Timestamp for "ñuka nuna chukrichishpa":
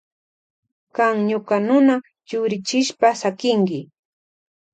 1.27-3.07